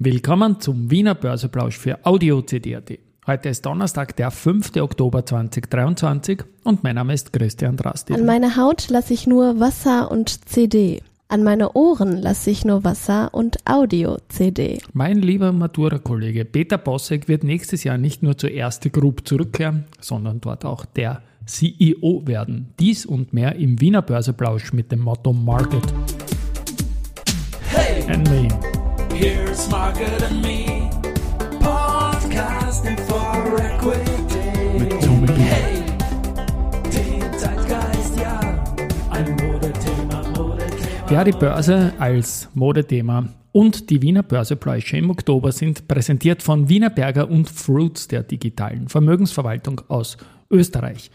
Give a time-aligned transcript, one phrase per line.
[0.00, 3.00] Willkommen zum Wiener Börseplausch für Audio CD.at.
[3.26, 4.76] Heute ist Donnerstag, der 5.
[4.76, 8.14] Oktober 2023 und mein Name ist Christian Drasti.
[8.14, 11.02] An meine Haut lasse ich nur Wasser und CD.
[11.26, 14.78] An meine Ohren lasse ich nur Wasser und Audio-CD.
[14.92, 20.40] Mein lieber Matura-Kollege Peter Bossek wird nächstes Jahr nicht nur zur erste Group zurückkehren, sondern
[20.40, 22.72] dort auch der CEO werden.
[22.78, 25.82] Dies und mehr im Wiener Börseplausch mit dem Motto Market.
[27.72, 28.04] Hey!
[28.08, 28.77] And me.
[29.70, 30.90] Market and me.
[31.60, 34.78] Podcasting for Equity.
[34.78, 35.82] Mit Hey!
[36.84, 38.40] Den Zeitgeist, ja.
[39.10, 41.10] Ein Modethema, Modethema.
[41.10, 46.90] Ja, die Börse als Modethema und die Wiener Börsepläusche im Oktober sind präsentiert von Wiener
[46.90, 50.16] Berger und Fruits der digitalen Vermögensverwaltung aus
[50.50, 51.10] Österreich.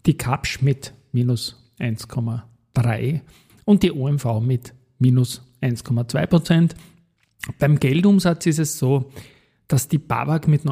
[0.07, 3.20] die Kapsch mit minus 1,3
[3.67, 6.75] und die OMV mit minus 1,2 Prozent.
[7.58, 9.11] Beim Geldumsatz ist es so,
[9.69, 10.64] dass die BAWAG mit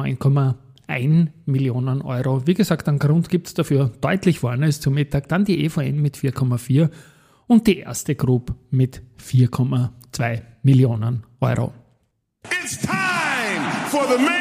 [0.91, 5.27] 9,1 Millionen Euro, wie gesagt, einen Grund gibt es dafür, deutlich vorne ist zum Mittag,
[5.29, 6.89] dann die EVN mit 4,4
[7.47, 11.73] und die erste Group mit 4,2 Millionen Euro.
[12.63, 12.91] It's time
[13.87, 14.31] for the main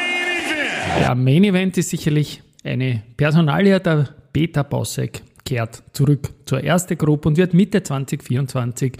[0.47, 1.01] event.
[1.01, 7.29] Der Main Event ist sicherlich eine Personalie, der Peter Bossek kehrt zurück zur ersten Gruppe
[7.29, 8.93] und wird Mitte 2024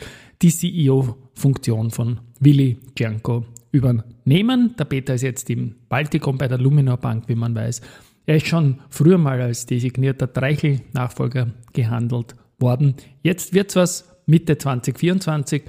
[0.43, 4.75] die CEO-Funktion von Willi Gianco übernehmen.
[4.79, 7.81] Der Peter ist jetzt im Baltikum bei der Luminor Bank, wie man weiß.
[8.27, 12.95] Er ist schon früher mal als designierter Dreichel-Nachfolger gehandelt worden.
[13.23, 15.63] Jetzt wird es was Mitte 2024.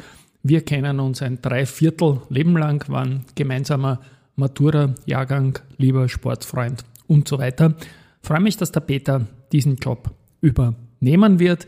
[0.43, 4.01] Wir kennen uns ein Dreiviertel Leben lang, waren gemeinsamer
[4.35, 7.75] Matura-Jahrgang, lieber Sportfreund und so weiter.
[8.21, 11.67] freue mich, dass der Peter diesen Job übernehmen wird.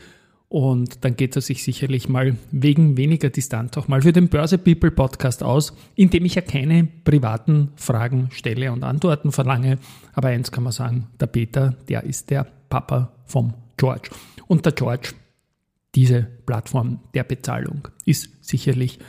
[0.53, 4.59] Und dann geht er sich sicherlich mal wegen weniger Distanz auch mal für den Börse
[4.59, 9.79] People Podcast aus, in dem ich ja keine privaten Fragen stelle und Antworten verlange.
[10.13, 14.11] Aber eins kann man sagen, der Peter, der ist der Papa vom George.
[14.45, 15.13] Und der George,
[15.95, 18.99] diese Plattform der Bezahlung, ist sicherlich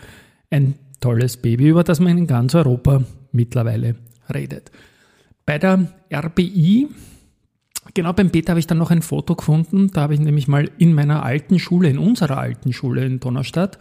[0.49, 3.97] ein tolles Baby, über das man in ganz Europa mittlerweile
[4.33, 4.71] redet.
[5.45, 6.89] Bei der RBI
[7.93, 9.91] Genau, beim Peter habe ich dann noch ein Foto gefunden.
[9.93, 13.79] Da habe ich nämlich mal in meiner alten Schule, in unserer alten Schule in Donnerstadt,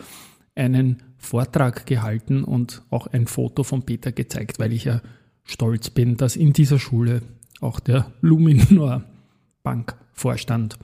[0.56, 5.02] einen Vortrag gehalten und auch ein Foto von Peter gezeigt, weil ich ja
[5.46, 7.22] stolz bin, dass in dieser Schule
[7.62, 9.04] auch der Luminor
[9.64, 10.78] Bankvorstand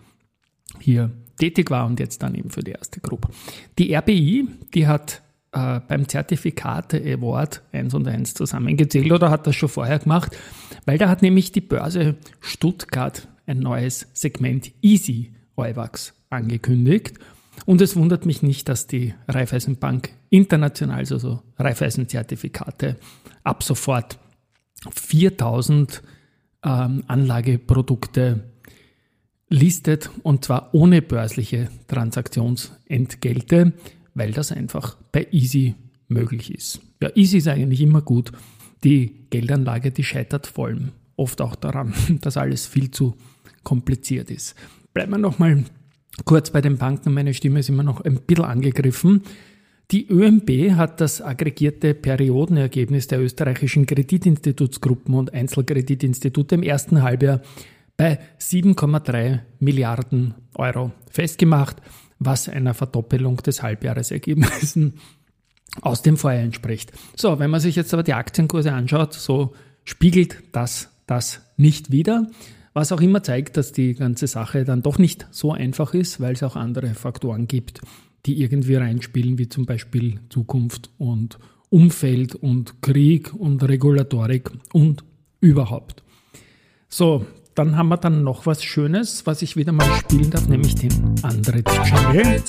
[0.80, 3.30] hier tätig war und jetzt dann eben für die erste Gruppe.
[3.78, 9.56] Die RBI, die hat äh, beim Zertifikate Award 1 und 1 zusammengezählt oder hat das
[9.56, 10.38] schon vorher gemacht,
[10.86, 17.18] weil da hat nämlich die Börse Stuttgart ein neues Segment Easy Euwax angekündigt.
[17.66, 22.98] Und es wundert mich nicht, dass die Raiffeisenbank international, also Raiffeisen-Zertifikate,
[23.44, 24.20] ab sofort
[24.94, 26.02] 4000
[26.64, 28.52] ähm, Anlageprodukte
[29.50, 33.74] listet und zwar ohne börsliche Transaktionsentgelte
[34.14, 35.76] weil das einfach bei Easy
[36.08, 36.82] möglich ist.
[37.02, 38.32] Ja, Easy ist eigentlich immer gut.
[38.84, 43.16] Die Geldanlage, die scheitert vor allem oft auch daran, dass alles viel zu
[43.64, 44.56] kompliziert ist.
[44.94, 45.64] Bleiben wir nochmal
[46.26, 47.14] kurz bei den Banken.
[47.14, 49.24] Meine Stimme ist immer noch ein bisschen angegriffen.
[49.92, 57.42] Die ÖMB hat das aggregierte Periodenergebnis der österreichischen Kreditinstitutsgruppen und Einzelkreditinstitute im ersten Halbjahr
[57.98, 61.78] bei 7,3 Milliarden Euro festgemacht
[62.20, 64.96] was einer Verdoppelung des Halbjahresergebnissen
[65.82, 66.92] aus dem Vorjahr entspricht.
[67.16, 69.54] So, wenn man sich jetzt aber die Aktienkurse anschaut, so
[69.86, 72.28] spiegelt das das nicht wider.
[72.74, 76.34] Was auch immer zeigt, dass die ganze Sache dann doch nicht so einfach ist, weil
[76.34, 77.82] es auch andere Faktoren gibt,
[78.26, 81.40] die irgendwie reinspielen, wie zum Beispiel Zukunft und
[81.70, 85.04] Umfeld und Krieg und Regulatorik und
[85.42, 86.04] überhaupt.
[86.90, 87.26] So,
[87.56, 91.16] dann haben wir dann noch was Schönes, was ich wieder mal spielen darf, nämlich den
[91.24, 92.42] Andret-Channel.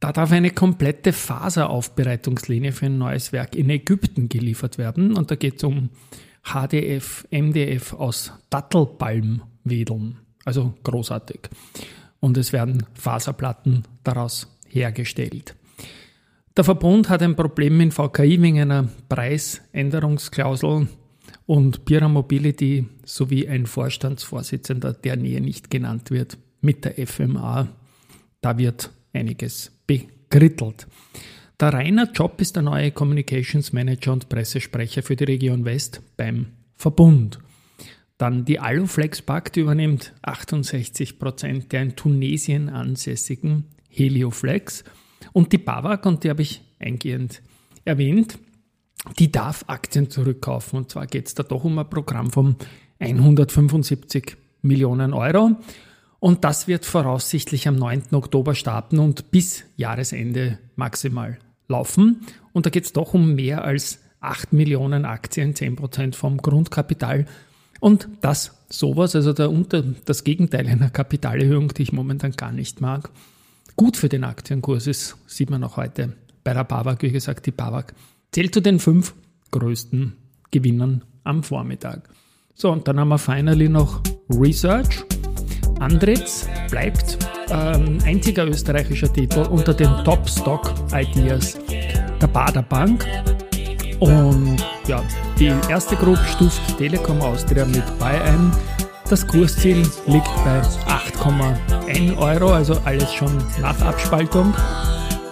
[0.00, 5.16] Da darf eine komplette Faseraufbereitungslinie für ein neues Werk in Ägypten geliefert werden.
[5.16, 5.90] Und da geht es um
[6.42, 10.18] HDF, MDF aus Dattelpalmwedeln.
[10.44, 11.50] Also großartig.
[12.18, 15.54] Und es werden Faserplatten daraus hergestellt.
[16.56, 20.88] Der Verbund hat ein Problem mit VKI wegen einer Preisänderungsklausel
[21.50, 27.66] und Bira Mobility sowie ein Vorstandsvorsitzender, der Nähe nicht genannt wird, mit der FMA.
[28.40, 30.86] Da wird einiges bekrittelt.
[31.58, 36.52] Der Rainer Job ist der neue Communications Manager und Pressesprecher für die Region West beim
[36.76, 37.40] Verbund.
[38.16, 44.84] Dann die Aluflex Pakt übernimmt 68 Prozent der in Tunesien ansässigen Helioflex.
[45.32, 47.42] Und die BAWAG, und die habe ich eingehend
[47.84, 48.38] erwähnt,
[49.18, 50.78] die darf Aktien zurückkaufen.
[50.78, 52.56] Und zwar geht es da doch um ein Programm von
[52.98, 55.56] 175 Millionen Euro.
[56.18, 58.12] Und das wird voraussichtlich am 9.
[58.12, 62.26] Oktober starten und bis Jahresende maximal laufen.
[62.52, 67.24] Und da geht es doch um mehr als 8 Millionen Aktien, 10% vom Grundkapital.
[67.80, 72.82] Und das sowas, also der unter, das Gegenteil einer Kapitalerhöhung, die ich momentan gar nicht
[72.82, 73.10] mag,
[73.76, 76.12] gut für den Aktienkurs ist, sieht man auch heute
[76.44, 77.00] bei der BAWAG.
[77.00, 77.94] Wie gesagt, die BAWAG
[78.32, 79.14] zählt zu den fünf
[79.50, 80.16] größten
[80.50, 82.08] Gewinnern am Vormittag.
[82.54, 85.04] So, und dann haben wir finally noch Research.
[85.80, 87.18] Andritz bleibt
[87.50, 91.58] ähm, einziger österreichischer Titel unter den Top Stock Ideas
[92.20, 93.06] der Bader Bank.
[93.98, 94.56] Und
[94.86, 95.02] ja,
[95.38, 98.52] die erste Gruppe stuft Telekom Austria mit bei ein.
[99.08, 104.54] Das Kursziel liegt bei 8,1 Euro, also alles schon nach Abspaltung.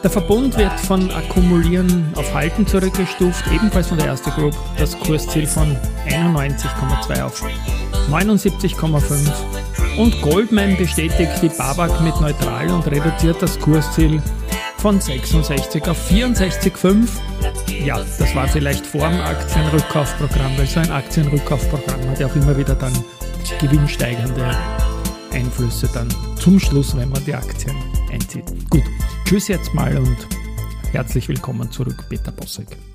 [0.02, 4.54] Der Verbund wird von Akkumulieren auf Halten zurückgestuft, ebenfalls von der ersten Group.
[4.78, 5.76] Das Kursziel von
[6.08, 7.42] 91,2 auf
[8.08, 14.22] 79,5 und Goldman bestätigt die Babak mit neutral und reduziert das Kursziel
[14.76, 17.08] von 66 auf 64,5.
[17.84, 22.56] Ja, das war vielleicht vor dem Aktienrückkaufprogramm, weil so ein Aktienrückkaufprogramm hat ja auch immer
[22.56, 22.92] wieder dann
[23.60, 24.56] gewinnsteigernde
[25.32, 26.08] Einflüsse dann
[26.38, 27.76] zum Schluss, wenn man die Aktien
[28.12, 28.44] einzieht.
[28.70, 28.84] Gut,
[29.28, 30.26] tschüss jetzt mal und
[30.90, 32.87] herzlich willkommen zurück, Peter Bossek.